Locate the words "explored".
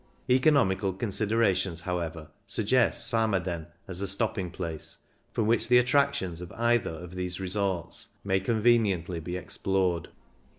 9.37-10.07